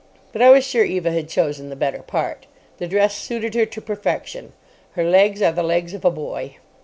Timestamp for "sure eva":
0.65-1.11